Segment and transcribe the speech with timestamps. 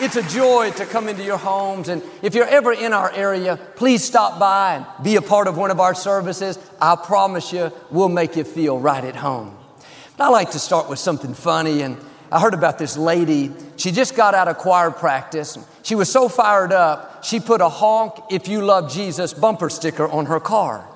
[0.00, 1.88] It's a joy to come into your homes.
[1.88, 5.56] And if you're ever in our area, please stop by and be a part of
[5.56, 6.56] one of our services.
[6.80, 9.56] I promise you, we'll make you feel right at home.
[10.16, 11.82] I like to start with something funny.
[11.82, 11.96] And
[12.30, 13.50] I heard about this lady.
[13.76, 15.56] She just got out of choir practice.
[15.56, 19.68] And she was so fired up, she put a honk if you love Jesus bumper
[19.68, 20.86] sticker on her car.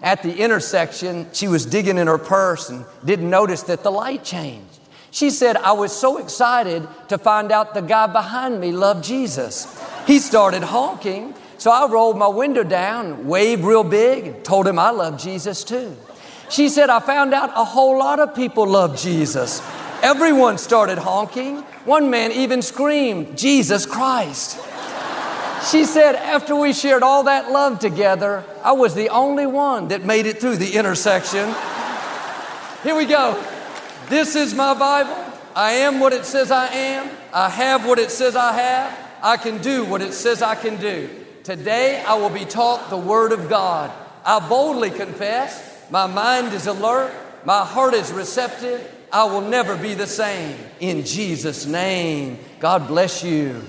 [0.00, 4.22] At the intersection, she was digging in her purse and didn't notice that the light
[4.22, 4.78] changed.
[5.14, 9.80] She said, I was so excited to find out the guy behind me loved Jesus.
[10.08, 14.76] He started honking, so I rolled my window down, waved real big, and told him
[14.76, 15.96] I love Jesus too.
[16.50, 19.62] She said, I found out a whole lot of people love Jesus.
[20.02, 21.58] Everyone started honking.
[21.84, 24.56] One man even screamed, Jesus Christ.
[25.70, 30.04] She said, after we shared all that love together, I was the only one that
[30.04, 31.54] made it through the intersection.
[32.82, 33.40] Here we go.
[34.08, 35.16] This is my Bible.
[35.54, 37.10] I am what it says I am.
[37.32, 38.98] I have what it says I have.
[39.22, 41.08] I can do what it says I can do.
[41.42, 43.90] Today I will be taught the Word of God.
[44.22, 45.90] I boldly confess.
[45.90, 47.14] My mind is alert.
[47.46, 48.86] My heart is receptive.
[49.10, 50.58] I will never be the same.
[50.80, 53.62] In Jesus' name, God bless you.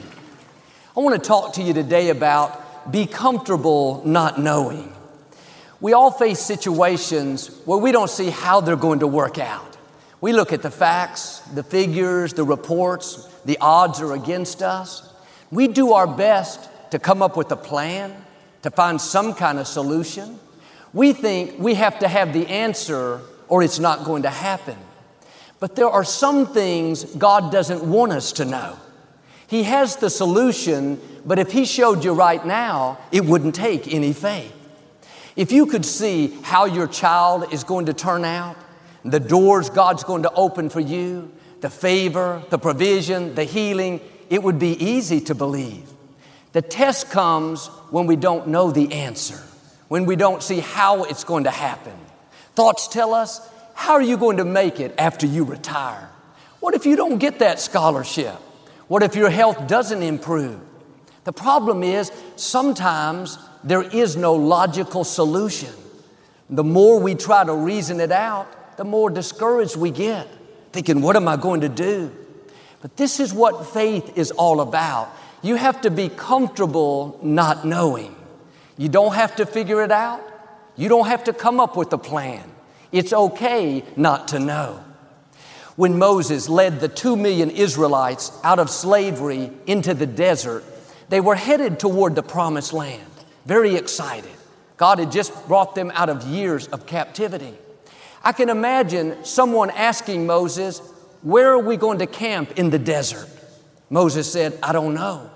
[0.97, 4.94] I want to talk to you today about be comfortable not knowing.
[5.80, 9.74] We all face situations where we don't see how they're going to work out.
[10.21, 15.13] We look at the facts, the figures, the reports, the odds are against us.
[15.52, 18.16] We do our best to come up with a plan,
[18.63, 20.39] to find some kind of solution.
[20.94, 24.78] We think we have to have the answer or it's not going to happen.
[25.59, 28.78] But there are some things God doesn't want us to know.
[29.47, 34.13] He has the solution, but if He showed you right now, it wouldn't take any
[34.13, 34.53] faith.
[35.35, 38.56] If you could see how your child is going to turn out,
[39.11, 44.41] the doors God's going to open for you, the favor, the provision, the healing, it
[44.41, 45.89] would be easy to believe.
[46.53, 49.41] The test comes when we don't know the answer,
[49.88, 51.94] when we don't see how it's going to happen.
[52.55, 56.09] Thoughts tell us, how are you going to make it after you retire?
[56.59, 58.35] What if you don't get that scholarship?
[58.88, 60.59] What if your health doesn't improve?
[61.25, 65.73] The problem is sometimes there is no logical solution.
[66.49, 68.47] The more we try to reason it out,
[68.78, 70.28] the more discouraged we get,
[70.72, 72.12] thinking, What am I going to do?
[72.81, 75.12] But this is what faith is all about.
[75.41, 78.16] You have to be comfortable not knowing.
[78.78, 80.22] You don't have to figure it out.
[80.75, 82.44] You don't have to come up with a plan.
[82.91, 84.84] It's okay not to know.
[85.75, 90.63] When Moses led the two million Israelites out of slavery into the desert,
[91.09, 93.12] they were headed toward the promised land,
[93.46, 94.31] very excited.
[94.78, 97.53] God had just brought them out of years of captivity.
[98.25, 100.80] I can imagine someone asking Moses,
[101.22, 103.30] Where are we going to camp in the desert?
[103.91, 105.30] Moses said, I don't know.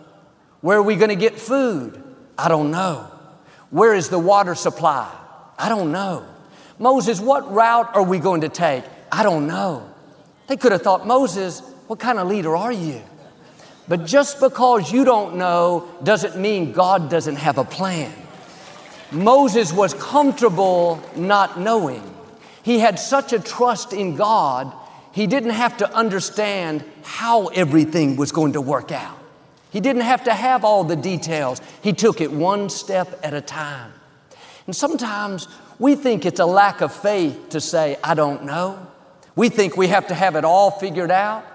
[0.61, 2.03] Where are we going to get food?
[2.37, 3.09] I don't know.
[3.69, 5.07] Where is the water supply?
[5.57, 6.25] I don't know.
[6.79, 8.83] Moses, what route are we going to take?
[9.11, 9.87] I don't know.
[10.47, 13.01] They could have thought, Moses, what kind of leader are you?
[13.87, 18.13] But just because you don't know doesn't mean God doesn't have a plan.
[19.11, 22.03] Moses was comfortable not knowing.
[22.63, 24.73] He had such a trust in God,
[25.11, 29.17] he didn't have to understand how everything was going to work out.
[29.71, 31.61] He didn't have to have all the details.
[31.81, 33.93] He took it one step at a time.
[34.65, 35.47] And sometimes
[35.77, 38.85] we think it's a lack of faith to say, I don't know.
[39.35, 41.45] We think we have to have it all figured out.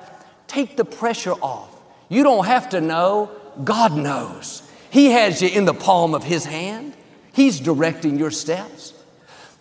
[0.46, 1.70] Take the pressure off.
[2.08, 3.30] You don't have to know,
[3.62, 4.62] God knows.
[4.90, 6.94] He has you in the palm of His hand,
[7.32, 8.93] He's directing your steps.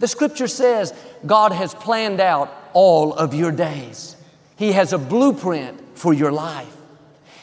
[0.04, 0.94] The scripture says
[1.26, 4.18] God has planned out all of your days.
[4.58, 6.76] He has a blueprint for your life.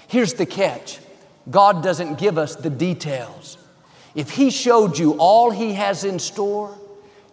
[0.08, 0.98] Here's the catch
[1.50, 3.56] God doesn't give us the details.
[4.14, 6.76] If He showed you all He has in store,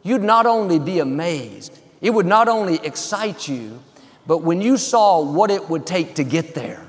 [0.01, 3.83] you'd not only be amazed, it would not only excite you,
[4.27, 6.87] but when you saw what it would take to get there,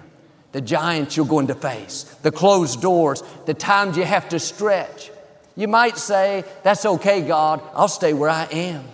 [0.53, 5.11] the giants you're going to face, the closed doors, the times you have to stretch,
[5.59, 8.85] you might say, That's okay, God, I'll stay where I am.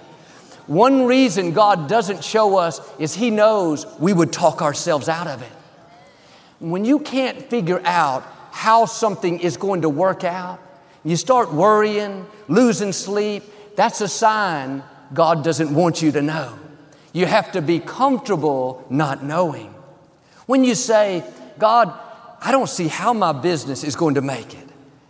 [0.66, 5.42] One reason God doesn't show us is He knows we would talk ourselves out of
[5.42, 5.52] it.
[6.60, 10.58] When you can't figure out how something is going to work out,
[11.04, 13.42] you start worrying, losing sleep,
[13.76, 14.82] that's a sign
[15.12, 16.58] God doesn't want you to know.
[17.12, 19.74] You have to be comfortable not knowing.
[20.46, 21.24] When you say,
[21.58, 21.92] God,
[22.40, 24.63] I don't see how my business is going to make it.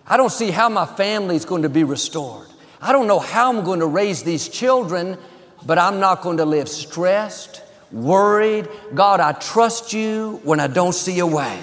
[0.07, 2.47] I don't see how my family is going to be restored.
[2.81, 5.17] I don't know how I'm going to raise these children,
[5.65, 8.69] but I'm not going to live stressed, worried.
[8.95, 11.59] God, I trust you when I don't see a way.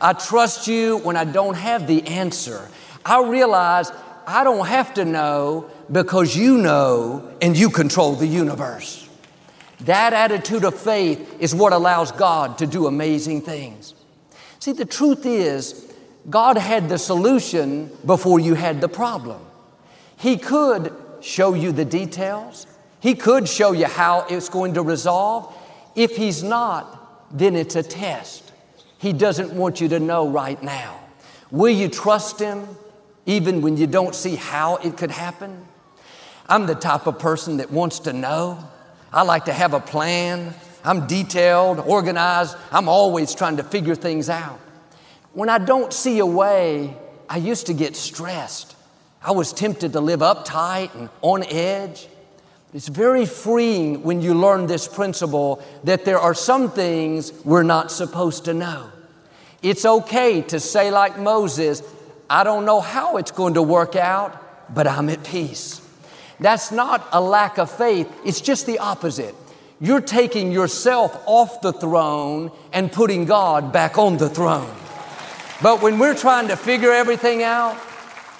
[0.00, 2.68] I trust you when I don't have the answer.
[3.04, 3.92] I realize
[4.26, 9.08] I don't have to know because you know and you control the universe.
[9.80, 13.94] That attitude of faith is what allows God to do amazing things.
[14.58, 15.83] See, the truth is,
[16.28, 19.40] God had the solution before you had the problem.
[20.16, 22.66] He could show you the details,
[23.00, 25.54] He could show you how it's going to resolve.
[25.94, 28.52] If He's not, then it's a test.
[28.98, 31.00] He doesn't want you to know right now.
[31.50, 32.66] Will you trust Him
[33.26, 35.66] even when you don't see how it could happen?
[36.48, 38.58] I'm the type of person that wants to know.
[39.12, 40.54] I like to have a plan.
[40.84, 42.56] I'm detailed, organized.
[42.70, 44.60] I'm always trying to figure things out.
[45.34, 46.96] When I don't see a way,
[47.28, 48.76] I used to get stressed.
[49.20, 52.06] I was tempted to live uptight and on edge.
[52.72, 57.90] It's very freeing when you learn this principle that there are some things we're not
[57.90, 58.90] supposed to know.
[59.60, 61.82] It's okay to say, like Moses,
[62.30, 65.80] I don't know how it's going to work out, but I'm at peace.
[66.38, 69.34] That's not a lack of faith, it's just the opposite.
[69.80, 74.70] You're taking yourself off the throne and putting God back on the throne.
[75.62, 77.78] But when we're trying to figure everything out,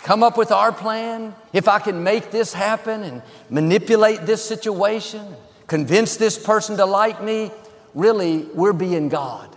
[0.02, 5.24] come up with our plan, if I can make this happen and manipulate this situation,
[5.66, 7.50] convince this person to like me,
[7.94, 9.48] really, we're being God.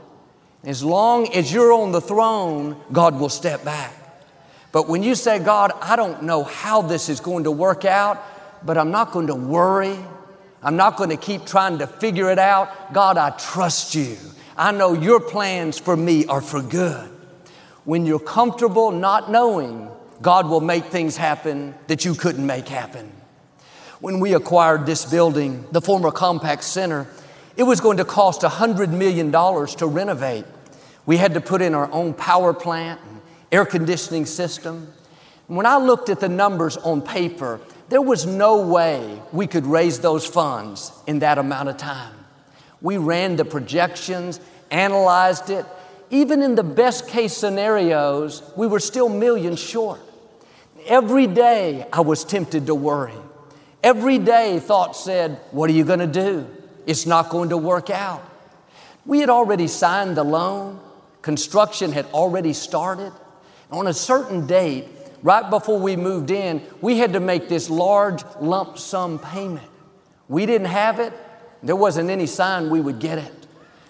[0.64, 3.94] As long as you're on the throne, God will step back.
[4.72, 8.24] But when you say, God, I don't know how this is going to work out,
[8.66, 9.98] but I'm not going to worry.
[10.62, 12.94] I'm not going to keep trying to figure it out.
[12.94, 14.18] God, I trust you.
[14.56, 17.17] I know your plans for me are for good.
[17.88, 19.90] When you're comfortable not knowing,
[20.22, 23.10] God will make things happen that you couldn't make happen.
[24.02, 27.08] When we acquired this building, the former Compaq Center,
[27.56, 30.44] it was going to cost $100 million to renovate.
[31.06, 33.22] We had to put in our own power plant, and
[33.54, 34.92] air conditioning system.
[35.48, 40.02] When I looked at the numbers on paper, there was no way we could raise
[40.02, 42.16] those funds in that amount of time.
[42.82, 44.42] We ran the projections,
[44.72, 45.66] analyzed it,
[46.10, 50.00] even in the best case scenarios, we were still millions short.
[50.86, 53.14] Every day I was tempted to worry.
[53.84, 56.48] Every day thought said, What are you going to do?
[56.86, 58.24] It's not going to work out.
[59.06, 60.80] We had already signed the loan,
[61.22, 63.12] construction had already started.
[63.72, 64.88] On a certain date,
[65.22, 69.68] right before we moved in, we had to make this large lump sum payment.
[70.30, 71.14] We didn't have it,
[71.64, 73.34] there wasn't any sign we would get it.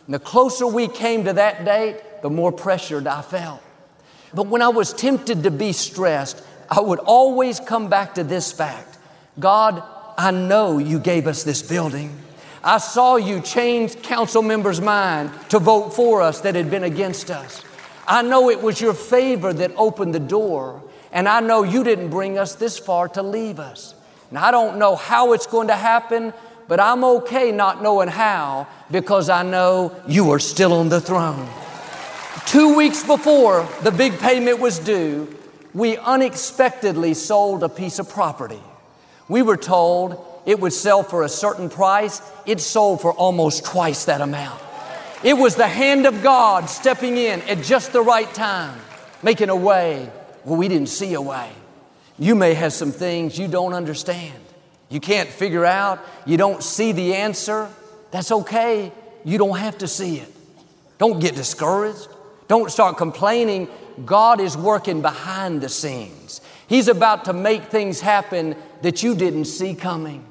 [0.05, 3.61] And the closer we came to that date, the more pressured I felt.
[4.33, 8.51] But when I was tempted to be stressed, I would always come back to this
[8.51, 8.97] fact
[9.39, 9.81] God,
[10.17, 12.17] I know you gave us this building.
[12.63, 17.31] I saw you change council members' mind to vote for us that had been against
[17.31, 17.63] us.
[18.05, 22.09] I know it was your favor that opened the door, and I know you didn't
[22.09, 23.95] bring us this far to leave us.
[24.31, 26.33] And I don't know how it's going to happen,
[26.67, 31.47] but I'm okay not knowing how because I know you are still on the throne.
[32.47, 35.27] Two weeks before the big payment was due,
[35.73, 38.61] we unexpectedly sold a piece of property.
[39.27, 42.21] We were told it would sell for a certain price.
[42.45, 44.61] It sold for almost twice that amount.
[45.25, 48.79] It was the hand of God stepping in at just the right time,
[49.21, 50.09] making a way
[50.45, 51.51] where we didn't see a way.
[52.17, 54.39] You may have some things you don't understand.
[54.87, 55.99] You can't figure out.
[56.25, 57.67] You don't see the answer.
[58.11, 58.93] That's okay.
[59.25, 60.33] You don't have to see it.
[60.97, 62.07] Don't get discouraged.
[62.47, 63.67] Don't start complaining.
[64.05, 66.41] God is working behind the scenes.
[66.67, 70.25] He's about to make things happen that you didn't see coming.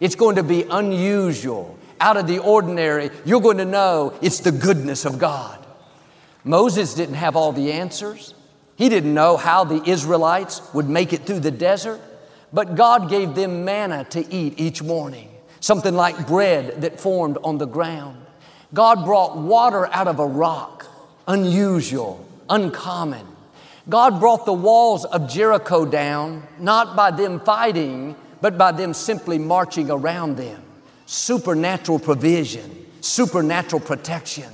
[0.00, 3.10] It's going to be unusual, out of the ordinary.
[3.24, 5.64] You're going to know it's the goodness of God.
[6.44, 8.34] Moses didn't have all the answers.
[8.76, 12.00] He didn't know how the Israelites would make it through the desert,
[12.52, 15.28] but God gave them manna to eat each morning,
[15.60, 18.16] something like bread that formed on the ground.
[18.74, 20.81] God brought water out of a rock
[21.26, 23.26] unusual, uncommon.
[23.88, 29.38] God brought the walls of Jericho down, not by them fighting, but by them simply
[29.38, 30.62] marching around them.
[31.06, 34.50] Supernatural provision, supernatural protection.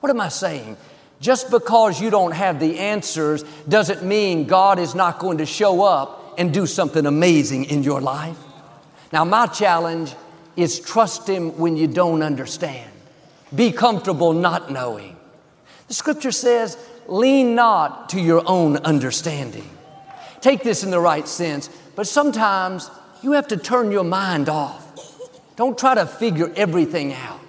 [0.00, 0.76] What am I saying?
[1.20, 5.82] Just because you don't have the answers doesn't mean God is not going to show
[5.82, 8.38] up and do something amazing in your life.
[9.12, 10.14] Now, my challenge
[10.56, 12.90] is trust Him when you don't understand.
[13.54, 15.17] Be comfortable not knowing.
[15.88, 16.76] The scripture says,
[17.06, 19.68] lean not to your own understanding.
[20.40, 22.90] Take this in the right sense, but sometimes
[23.22, 24.84] you have to turn your mind off.
[25.56, 27.40] Don't try to figure everything out.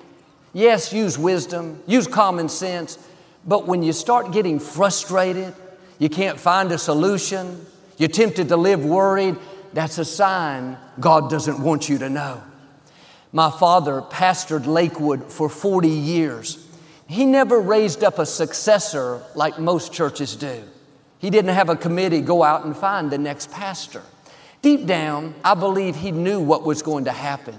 [0.53, 2.97] Yes, use wisdom, use common sense,
[3.45, 5.53] but when you start getting frustrated,
[5.99, 7.65] you can't find a solution,
[7.97, 9.35] you're tempted to live worried,
[9.73, 12.41] that's a sign God doesn't want you to know.
[13.31, 16.65] My father pastored Lakewood for 40 years.
[17.09, 20.61] He never raised up a successor like most churches do.
[21.17, 24.03] He didn't have a committee go out and find the next pastor.
[24.61, 27.57] Deep down, I believe he knew what was going to happen.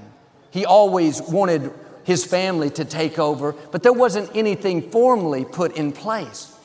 [0.52, 1.72] He always wanted
[2.04, 6.56] his family to take over, but there wasn't anything formally put in place.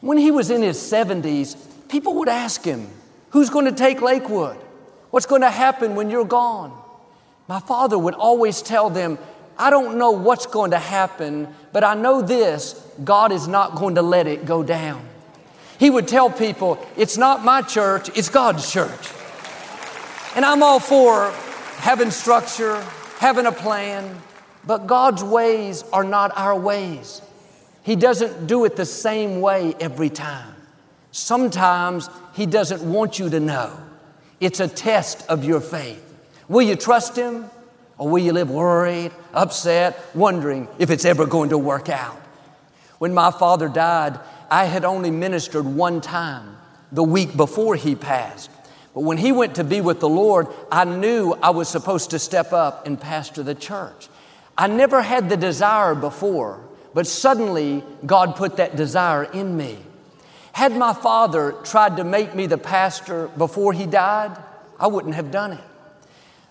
[0.00, 1.56] When he was in his 70s,
[1.88, 2.88] people would ask him,
[3.30, 4.56] Who's going to take Lakewood?
[5.10, 6.80] What's going to happen when you're gone?
[7.48, 9.18] My father would always tell them,
[9.60, 12.72] I don't know what's going to happen, but I know this
[13.04, 15.06] God is not going to let it go down.
[15.78, 19.10] He would tell people, It's not my church, it's God's church.
[20.34, 21.30] And I'm all for
[21.76, 22.80] having structure,
[23.18, 24.20] having a plan,
[24.66, 27.20] but God's ways are not our ways.
[27.82, 30.54] He doesn't do it the same way every time.
[31.12, 33.78] Sometimes He doesn't want you to know.
[34.40, 36.02] It's a test of your faith.
[36.48, 37.50] Will you trust Him
[38.00, 42.16] or will you live worried, upset, wondering if it's ever going to work out?
[42.96, 44.18] When my father died,
[44.50, 46.56] I had only ministered one time
[46.90, 48.50] the week before he passed.
[48.94, 52.18] But when he went to be with the Lord, I knew I was supposed to
[52.18, 54.08] step up and pastor the church.
[54.56, 56.58] I never had the desire before,
[56.94, 59.76] but suddenly God put that desire in me.
[60.54, 64.38] Had my father tried to make me the pastor before he died,
[64.78, 65.64] I wouldn't have done it.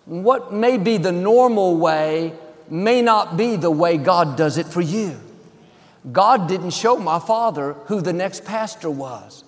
[0.09, 2.33] What may be the normal way
[2.67, 5.19] may not be the way God does it for you.
[6.11, 9.43] God didn't show my father who the next pastor was.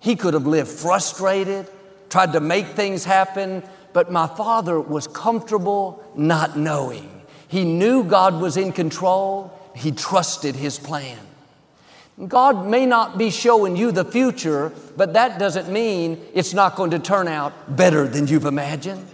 [0.00, 1.68] He could have lived frustrated,
[2.08, 7.10] tried to make things happen, but my father was comfortable not knowing.
[7.48, 11.18] He knew God was in control, he trusted his plan.
[12.26, 16.92] God may not be showing you the future, but that doesn't mean it's not going
[16.92, 19.06] to turn out better than you've imagined.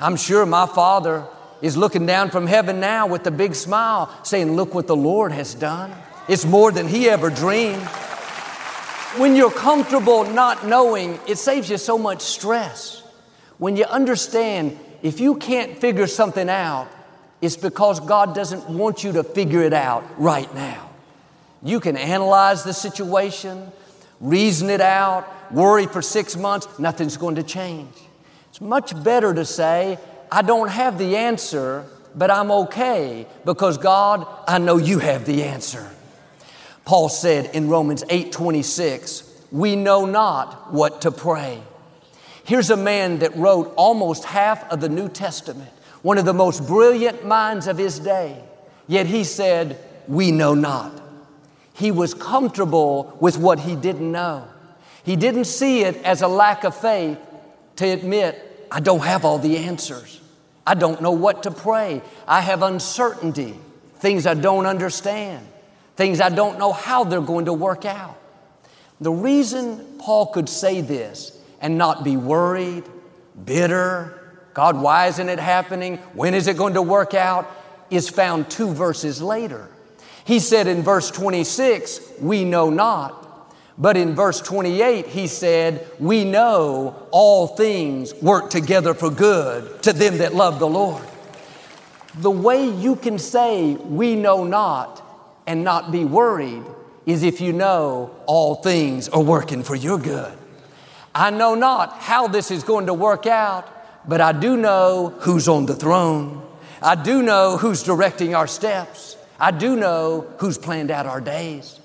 [0.00, 1.26] I'm sure my father
[1.62, 5.32] is looking down from heaven now with a big smile, saying, Look what the Lord
[5.32, 5.92] has done.
[6.28, 7.82] It's more than he ever dreamed.
[9.16, 13.02] When you're comfortable not knowing, it saves you so much stress.
[13.58, 16.88] When you understand if you can't figure something out,
[17.40, 20.90] it's because God doesn't want you to figure it out right now.
[21.62, 23.70] You can analyze the situation,
[24.20, 27.94] reason it out, worry for six months, nothing's going to change.
[28.56, 29.98] It's much better to say,
[30.32, 31.84] I don't have the answer,
[32.14, 35.86] but I'm okay because God, I know you have the answer.
[36.86, 41.60] Paul said in Romans 8 26, we know not what to pray.
[42.44, 45.70] Here's a man that wrote almost half of the New Testament
[46.00, 48.42] one of the most brilliant minds of his day.
[48.88, 50.98] Yet he said, We know not.
[51.74, 54.48] He was comfortable with what he didn't know.
[55.04, 57.18] He didn't see it as a lack of faith
[57.76, 60.20] to admit, I don't have all the answers.
[60.66, 62.02] I don't know what to pray.
[62.26, 63.54] I have uncertainty,
[63.96, 65.46] things I don't understand,
[65.96, 68.20] things I don't know how they're going to work out.
[69.00, 72.84] The reason Paul could say this and not be worried,
[73.44, 74.16] bitter,
[74.54, 75.98] God, why isn't it happening?
[76.14, 77.50] When is it going to work out?
[77.90, 79.68] Is found two verses later.
[80.24, 83.25] He said in verse 26, We know not.
[83.78, 89.92] But in verse 28, he said, We know all things work together for good to
[89.92, 91.04] them that love the Lord.
[92.14, 95.02] The way you can say, We know not,
[95.46, 96.64] and not be worried
[97.04, 100.36] is if you know all things are working for your good.
[101.14, 103.68] I know not how this is going to work out,
[104.08, 106.42] but I do know who's on the throne.
[106.82, 109.16] I do know who's directing our steps.
[109.38, 111.80] I do know who's planned out our days.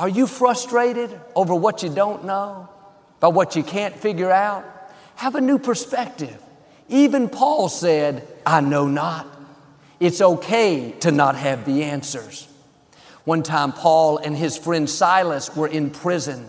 [0.00, 2.70] Are you frustrated over what you don't know,
[3.20, 4.64] by what you can't figure out?
[5.16, 6.36] Have a new perspective.
[6.88, 9.26] Even Paul said, I know not.
[10.00, 12.48] It's okay to not have the answers.
[13.24, 16.48] One time, Paul and his friend Silas were in prison.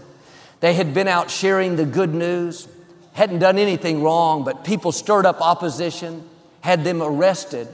[0.62, 2.70] They had been out sharing the good news
[3.14, 6.28] hadn't done anything wrong, but people stirred up opposition,
[6.62, 7.68] had them arrested.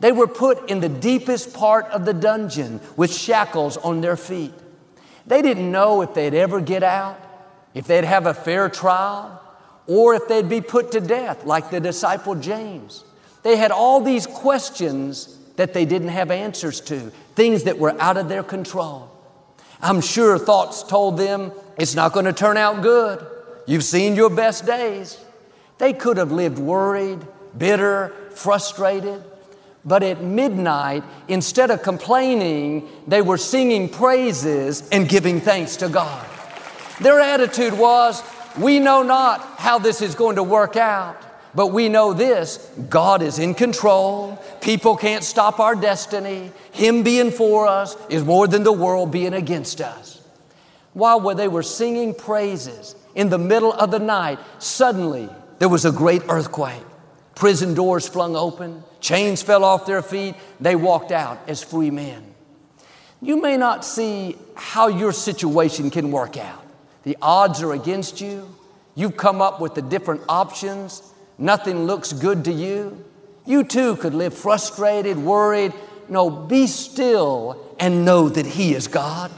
[0.00, 4.54] They were put in the deepest part of the dungeon with shackles on their feet.
[5.28, 7.20] They didn't know if they'd ever get out,
[7.74, 9.40] if they'd have a fair trial,
[9.86, 13.04] or if they'd be put to death like the disciple James.
[13.42, 18.16] They had all these questions that they didn't have answers to, things that were out
[18.16, 19.10] of their control.
[19.80, 23.24] I'm sure thoughts told them it's not going to turn out good.
[23.66, 25.22] You've seen your best days.
[25.78, 27.20] They could have lived worried,
[27.56, 29.22] bitter, frustrated.
[29.84, 36.26] But at midnight, instead of complaining, they were singing praises and giving thanks to God.
[37.00, 38.22] Their attitude was,
[38.58, 41.16] We know not how this is going to work out,
[41.54, 44.42] but we know this God is in control.
[44.60, 46.52] People can't stop our destiny.
[46.72, 50.20] Him being for us is more than the world being against us.
[50.92, 55.92] While they were singing praises in the middle of the night, suddenly there was a
[55.92, 56.82] great earthquake.
[57.38, 60.34] Prison doors flung open, chains fell off their feet.
[60.60, 62.34] They walked out as free men.
[63.22, 66.64] You may not see how your situation can work out.
[67.04, 68.48] The odds are against you.
[68.94, 73.04] You've come up with the different options nothing looks good to you,
[73.46, 75.72] you too could live frustrated, worried.
[76.08, 79.30] No, be still and know that He is God.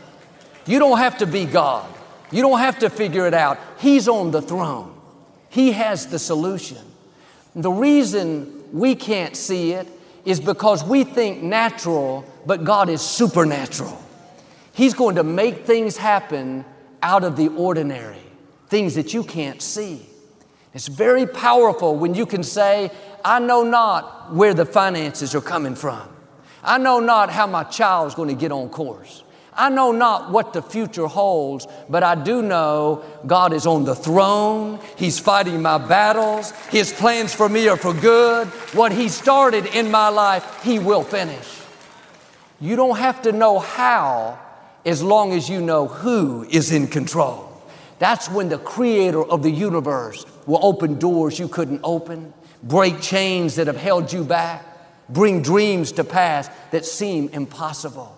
[0.66, 1.88] You don't have to be God.
[2.30, 3.58] You don't have to figure it out.
[3.78, 4.94] He's on the throne.
[5.48, 6.78] He has the solution.
[7.54, 9.88] The reason we can't see it
[10.24, 14.00] is because we think natural, but God is supernatural.
[14.72, 16.64] He's going to make things happen
[17.02, 18.22] out of the ordinary,
[18.68, 20.06] things that you can't see.
[20.72, 22.90] It's very powerful when you can say,
[23.24, 26.08] I know not where the finances are coming from.
[26.62, 29.24] I know not how my child is going to get on course.
[29.60, 33.94] I know not what the future holds, but I do know God is on the
[33.94, 34.80] throne.
[34.96, 36.52] He's fighting my battles.
[36.70, 38.46] His plans for me are for good.
[38.72, 41.46] What He started in my life, He will finish.
[42.58, 44.38] You don't have to know how
[44.86, 47.62] as long as you know who is in control.
[47.98, 53.56] That's when the creator of the universe will open doors you couldn't open, break chains
[53.56, 54.64] that have held you back,
[55.10, 58.16] bring dreams to pass that seem impossible.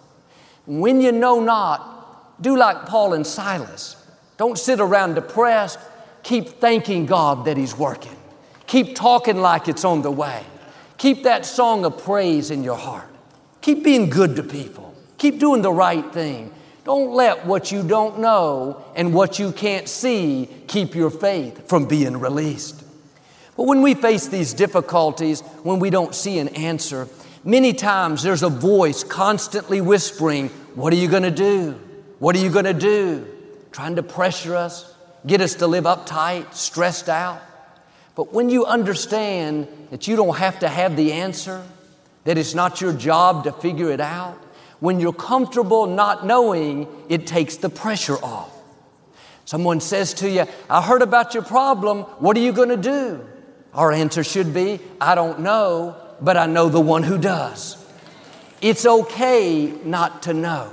[0.66, 3.96] When you know not, do like Paul and Silas.
[4.36, 5.78] Don't sit around depressed.
[6.22, 8.16] Keep thanking God that He's working.
[8.66, 10.44] Keep talking like it's on the way.
[10.98, 13.08] Keep that song of praise in your heart.
[13.60, 14.94] Keep being good to people.
[15.18, 16.52] Keep doing the right thing.
[16.84, 21.86] Don't let what you don't know and what you can't see keep your faith from
[21.86, 22.82] being released.
[23.56, 27.08] But when we face these difficulties, when we don't see an answer,
[27.44, 31.78] many times there's a voice constantly whispering, What are you going to do?
[32.18, 33.26] What are you going to do?
[33.72, 34.94] Trying to pressure us,
[35.26, 37.42] get us to live uptight, stressed out.
[38.14, 41.64] But when you understand that you don't have to have the answer,
[42.24, 44.38] that it's not your job to figure it out,
[44.80, 48.52] when you're comfortable not knowing, it takes the pressure off.
[49.44, 52.00] Someone says to you, I heard about your problem.
[52.18, 53.24] What are you going to do?
[53.74, 57.76] Our answer should be, I don't know, but I know the one who does.
[58.60, 60.72] It's okay not to know.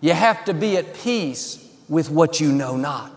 [0.00, 3.12] You have to be at peace with what you know not.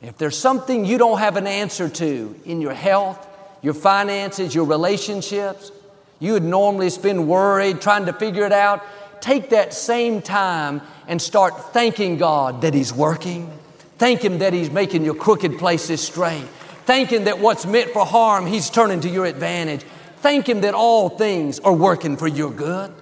[0.00, 3.26] If there's something you don't have an answer to in your health,
[3.62, 5.72] your finances, your relationships,
[6.20, 8.84] you would normally spend worried trying to figure it out
[9.20, 13.50] take that same time and start thanking God that He's working.
[13.98, 16.44] Thank Him that He's making your crooked places straight.
[16.84, 19.84] Thank Him that what's meant for harm, He's turning to your advantage.
[20.26, 22.92] Thank Him that all things are working for your good.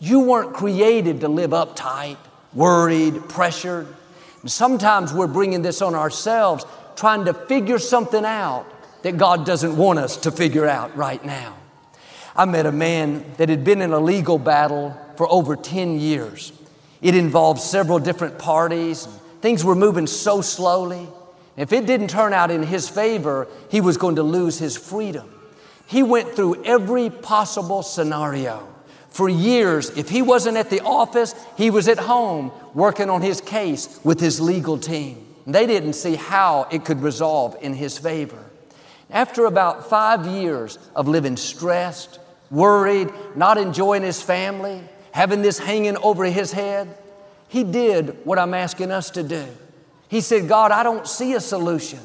[0.00, 2.16] You weren't created to live uptight,
[2.52, 3.86] worried, pressured.
[4.40, 8.66] And sometimes we're bringing this on ourselves, trying to figure something out
[9.04, 11.56] that God doesn't want us to figure out right now.
[12.34, 16.52] I met a man that had been in a legal battle for over 10 years.
[17.00, 19.06] It involved several different parties.
[19.42, 21.06] Things were moving so slowly.
[21.56, 25.32] If it didn't turn out in his favor, he was going to lose his freedom.
[25.92, 28.66] He went through every possible scenario.
[29.10, 33.42] For years, if he wasn't at the office, he was at home working on his
[33.42, 35.26] case with his legal team.
[35.46, 38.42] They didn't see how it could resolve in his favor.
[39.10, 42.18] After about five years of living stressed,
[42.50, 46.88] worried, not enjoying his family, having this hanging over his head,
[47.48, 49.44] he did what I'm asking us to do.
[50.08, 52.00] He said, God, I don't see a solution.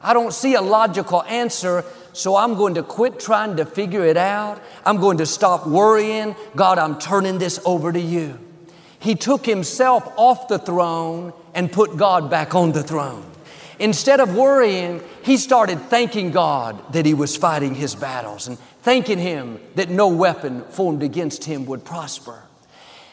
[0.00, 4.16] I don't see a logical answer, so I'm going to quit trying to figure it
[4.16, 4.62] out.
[4.86, 6.36] I'm going to stop worrying.
[6.54, 8.38] God, I'm turning this over to you.
[9.00, 13.24] He took himself off the throne and put God back on the throne.
[13.78, 19.18] Instead of worrying, he started thanking God that he was fighting his battles and thanking
[19.18, 22.40] him that no weapon formed against him would prosper.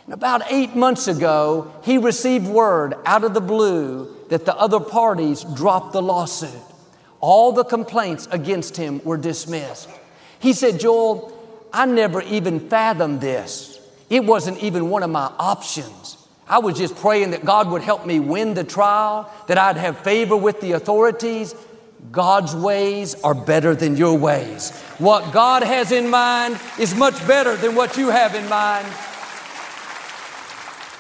[0.06, 4.80] And about eight months ago, he received word out of the blue that the other
[4.80, 6.71] parties dropped the lawsuit.
[7.22, 9.90] All the complaints against him were dismissed.
[10.40, 11.38] He said, Joel,
[11.72, 13.80] I never even fathomed this.
[14.10, 16.18] It wasn't even one of my options.
[16.48, 20.00] I was just praying that God would help me win the trial, that I'd have
[20.00, 21.56] favor with the authorities.
[22.12, 24.72] God's ways are better than your ways.
[24.98, 28.88] What God has in mind is much better than what you have in mind.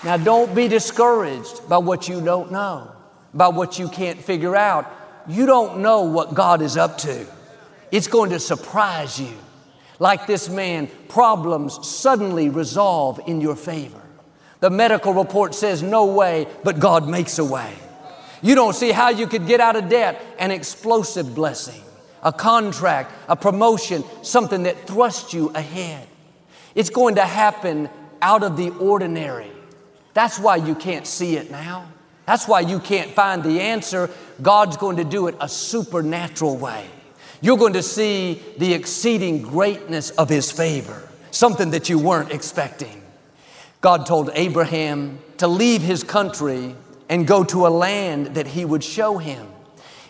[0.04, 2.92] Now, don't be discouraged by what you don't know,
[3.34, 4.86] by what you can't figure out.
[5.28, 7.26] You don't know what God is up to.
[7.92, 9.34] It's going to surprise you.
[10.00, 14.02] Like this man, problems suddenly resolve in your favor.
[14.60, 17.74] The medical report says no way, but God makes a way.
[18.42, 21.82] You don't see how you could get out of debt, an explosive blessing,
[22.24, 26.08] a contract, a promotion, something that thrusts you ahead.
[26.74, 27.90] It's going to happen
[28.22, 29.52] out of the ordinary.
[30.14, 31.88] That's why you can't see it now.
[32.32, 34.10] That's why you can't find the answer.
[34.42, 36.88] God's going to do it a supernatural way.
[37.42, 43.04] You're going to see the exceeding greatness of His favor, something that you weren't expecting.
[43.82, 46.74] God told Abraham to leave his country
[47.10, 49.46] and go to a land that He would show him.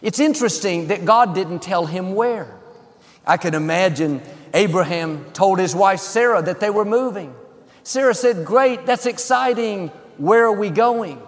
[0.03, 2.55] It's interesting that God didn't tell him where.
[3.25, 4.21] I can imagine
[4.53, 7.33] Abraham told his wife Sarah that they were moving.
[7.81, 9.87] Sarah said, Great, that's exciting.
[10.17, 11.19] Where are we going?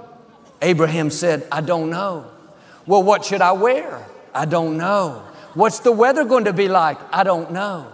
[0.64, 2.26] Abraham said, I don't know.
[2.88, 4.06] Well, what should I wear?
[4.34, 5.22] I don't know.
[5.54, 6.98] What's the weather going to be like?
[7.14, 7.92] I don't know.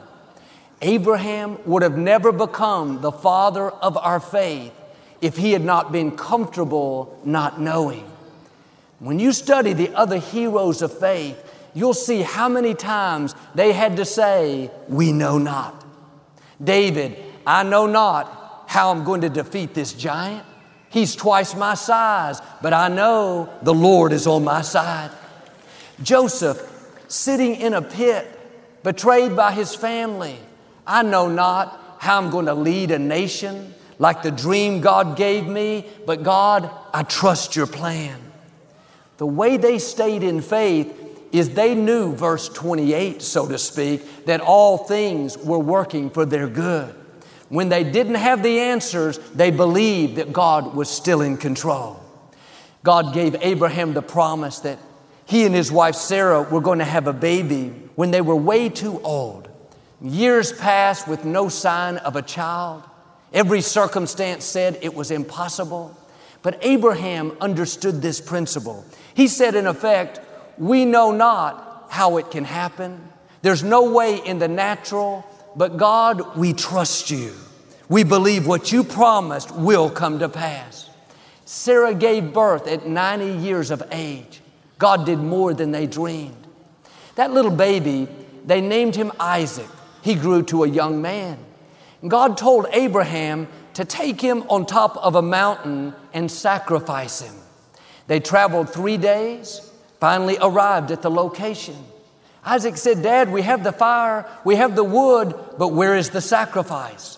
[0.82, 4.72] Abraham would have never become the father of our faith
[5.20, 8.10] if he had not been comfortable not knowing.
[9.00, 11.38] When you study the other heroes of faith,
[11.74, 15.84] you'll see how many times they had to say, We know not.
[16.64, 20.46] David, I know not how I'm going to defeat this giant.
[20.90, 25.12] He's twice my size, but I know the Lord is on my side.
[26.02, 26.62] Joseph,
[27.08, 28.28] sitting in a pit,
[28.84, 30.38] betrayed by his family.
[30.88, 35.46] I know not how I'm going to lead a nation like the dream God gave
[35.46, 38.20] me, but God, I trust your plan.
[39.18, 40.96] The way they stayed in faith
[41.32, 46.48] is they knew, verse 28, so to speak, that all things were working for their
[46.48, 46.96] good.
[47.50, 52.00] When they didn't have the answers, they believed that God was still in control.
[52.84, 54.80] God gave Abraham the promise that
[55.26, 58.70] he and his wife Sarah were going to have a baby when they were way
[58.70, 59.50] too old.
[60.02, 62.84] Years passed with no sign of a child.
[63.34, 65.96] Every circumstance said it was impossible.
[66.42, 68.86] But Abraham understood this principle.
[69.14, 70.20] He said, in effect,
[70.58, 73.10] We know not how it can happen.
[73.42, 77.34] There's no way in the natural, but God, we trust you.
[77.90, 80.90] We believe what you promised will come to pass.
[81.46, 84.42] Sarah gave birth at 90 years of age.
[84.78, 86.48] God did more than they dreamed.
[87.16, 88.08] That little baby,
[88.46, 89.68] they named him Isaac.
[90.02, 91.38] He grew to a young man.
[92.08, 97.36] God told Abraham to take him on top of a mountain and sacrifice him.
[98.08, 101.76] They traveled three days, finally arrived at the location.
[102.44, 106.22] Isaac said, Dad, we have the fire, we have the wood, but where is the
[106.22, 107.18] sacrifice?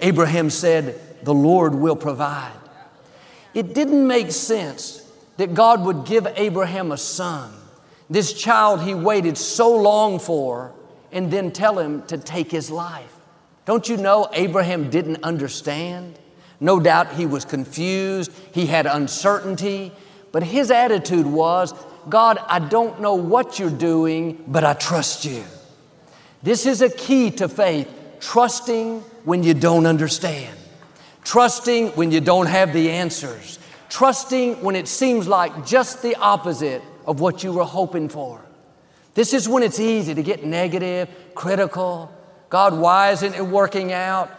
[0.00, 2.52] Abraham said, The Lord will provide.
[3.54, 5.02] It didn't make sense
[5.36, 7.52] that God would give Abraham a son,
[8.08, 10.72] this child he waited so long for,
[11.10, 13.12] and then tell him to take his life.
[13.64, 16.18] Don't you know Abraham didn't understand?
[16.60, 19.92] No doubt he was confused, he had uncertainty,
[20.32, 21.74] but his attitude was
[22.08, 25.44] God, I don't know what you're doing, but I trust you.
[26.42, 27.88] This is a key to faith
[28.20, 30.56] trusting when you don't understand,
[31.24, 36.82] trusting when you don't have the answers, trusting when it seems like just the opposite
[37.06, 38.40] of what you were hoping for.
[39.14, 42.10] This is when it's easy to get negative, critical.
[42.48, 44.30] God, why isn't it working out?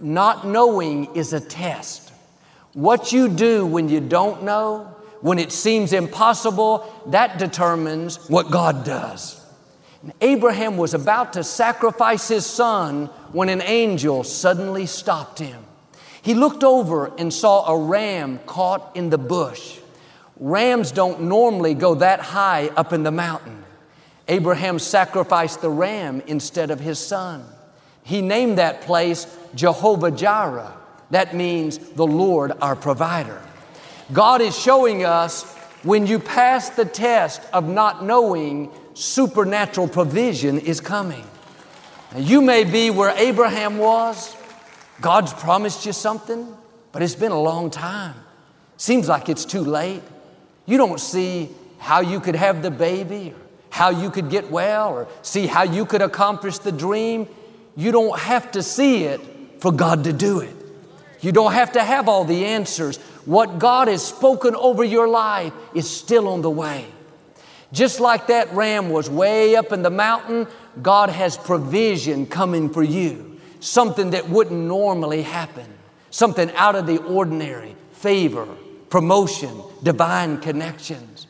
[0.00, 2.12] Not knowing is a test.
[2.72, 4.93] What you do when you don't know,
[5.24, 9.42] when it seems impossible, that determines what God does.
[10.02, 15.64] And Abraham was about to sacrifice his son when an angel suddenly stopped him.
[16.20, 19.78] He looked over and saw a ram caught in the bush.
[20.38, 23.64] Rams don't normally go that high up in the mountain.
[24.28, 27.46] Abraham sacrificed the ram instead of his son.
[28.02, 30.76] He named that place Jehovah Jireh.
[31.08, 33.40] That means the Lord our provider.
[34.12, 40.80] God is showing us when you pass the test of not knowing, supernatural provision is
[40.80, 41.24] coming.
[42.12, 44.36] Now, you may be where Abraham was.
[45.00, 46.56] God's promised you something.
[46.94, 48.14] but it's been a long time.
[48.76, 50.00] Seems like it's too late.
[50.64, 54.90] You don't see how you could have the baby, or how you could get well,
[54.90, 57.26] or see how you could accomplish the dream.
[57.74, 59.20] You don't have to see it
[59.58, 60.54] for God to do it.
[61.20, 63.00] You don't have to have all the answers.
[63.24, 66.86] What God has spoken over your life is still on the way.
[67.72, 70.46] Just like that ram was way up in the mountain,
[70.80, 73.40] God has provision coming for you.
[73.60, 75.66] Something that wouldn't normally happen.
[76.10, 77.74] Something out of the ordinary.
[77.92, 78.46] Favor,
[78.90, 81.26] promotion, divine connections.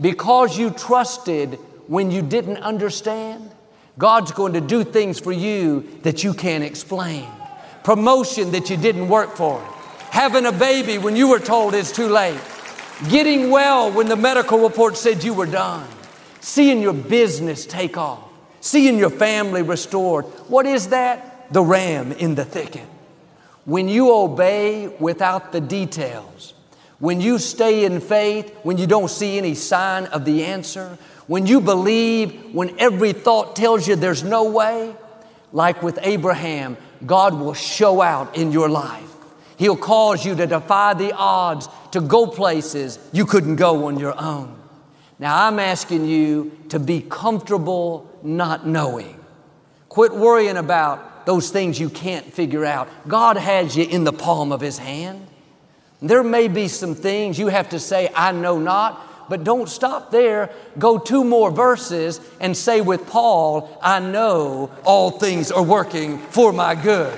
[0.00, 1.54] Because you trusted
[1.88, 3.50] when you didn't understand,
[3.96, 7.26] God's going to do things for you that you can't explain.
[7.82, 9.60] Promotion that you didn't work for.
[10.10, 12.40] Having a baby when you were told it's too late.
[13.08, 15.86] Getting well when the medical report said you were done.
[16.40, 18.24] Seeing your business take off.
[18.60, 20.24] Seeing your family restored.
[20.48, 21.52] What is that?
[21.52, 22.86] The ram in the thicket.
[23.64, 26.54] When you obey without the details,
[26.98, 31.46] when you stay in faith, when you don't see any sign of the answer, when
[31.46, 34.96] you believe, when every thought tells you there's no way,
[35.52, 39.04] like with Abraham, God will show out in your life.
[39.58, 44.18] He'll cause you to defy the odds, to go places you couldn't go on your
[44.18, 44.56] own.
[45.18, 49.18] Now, I'm asking you to be comfortable not knowing.
[49.88, 52.88] Quit worrying about those things you can't figure out.
[53.08, 55.26] God has you in the palm of His hand.
[56.00, 60.12] There may be some things you have to say, I know not, but don't stop
[60.12, 60.50] there.
[60.78, 66.52] Go two more verses and say with Paul, I know all things are working for
[66.52, 67.12] my good.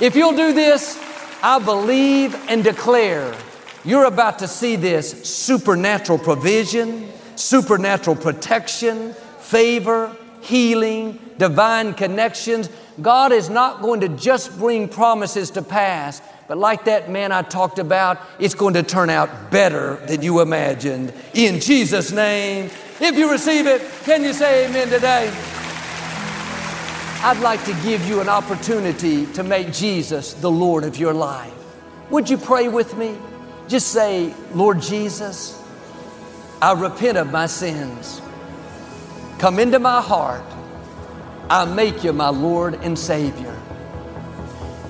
[0.00, 1.03] If you'll do this,
[1.46, 3.36] I believe and declare
[3.84, 12.70] you're about to see this supernatural provision, supernatural protection, favor, healing, divine connections.
[13.02, 17.42] God is not going to just bring promises to pass, but like that man I
[17.42, 21.12] talked about, it's going to turn out better than you imagined.
[21.34, 25.53] In Jesus' name, if you receive it, can you say amen today?
[27.24, 31.54] I'd like to give you an opportunity to make Jesus the Lord of your life.
[32.10, 33.16] Would you pray with me?
[33.66, 35.58] Just say, Lord Jesus,
[36.60, 38.20] I repent of my sins.
[39.38, 40.44] Come into my heart.
[41.48, 43.58] I make you my Lord and Savior.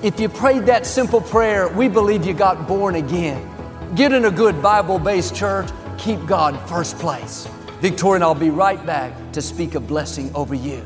[0.03, 3.49] If you prayed that simple prayer, we believe you got born again.
[3.95, 5.69] Get in a good Bible based church.
[5.97, 7.47] Keep God first place.
[7.79, 10.85] Victoria and I'll be right back to speak a blessing over you.